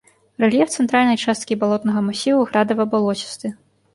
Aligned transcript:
Рэльеф 0.43 0.69
цэнтральнай 0.83 1.19
часткі 1.25 1.57
балотнага 1.63 2.03
масіву 2.07 2.41
градава-балоцісты. 2.53 3.47